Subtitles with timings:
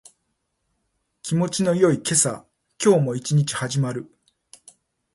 [1.21, 2.43] 気持ちの良い朝
[2.79, 2.87] 日。
[2.89, 4.09] 今日も一日始まる。